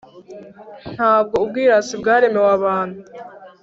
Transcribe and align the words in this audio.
Nta 0.93 1.13
bwo 1.23 1.35
ubwirasi 1.43 1.93
bwaremewe 2.01 2.49
abantu, 2.57 2.99